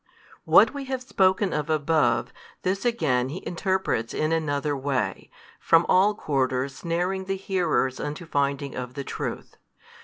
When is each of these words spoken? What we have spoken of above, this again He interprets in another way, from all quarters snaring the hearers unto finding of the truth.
What 0.45 0.73
we 0.73 0.85
have 0.85 1.03
spoken 1.03 1.53
of 1.53 1.69
above, 1.69 2.33
this 2.63 2.85
again 2.85 3.29
He 3.29 3.45
interprets 3.45 4.15
in 4.15 4.31
another 4.31 4.75
way, 4.75 5.29
from 5.59 5.85
all 5.87 6.15
quarters 6.15 6.73
snaring 6.73 7.25
the 7.25 7.37
hearers 7.37 7.99
unto 7.99 8.25
finding 8.25 8.73
of 8.73 8.95
the 8.95 9.03
truth. 9.03 9.57